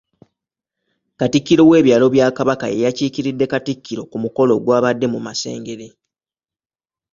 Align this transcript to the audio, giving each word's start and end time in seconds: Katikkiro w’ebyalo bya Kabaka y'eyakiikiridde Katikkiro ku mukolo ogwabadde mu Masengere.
Katikkiro 1.19 1.63
w’ebyalo 1.69 2.05
bya 2.13 2.27
Kabaka 2.37 2.65
y'eyakiikiridde 2.71 3.45
Katikkiro 3.53 4.03
ku 4.11 4.17
mukolo 4.23 4.51
ogwabadde 4.57 5.05
mu 5.13 5.19
Masengere. 5.25 5.87